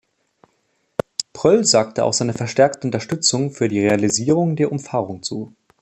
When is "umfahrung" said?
4.71-5.21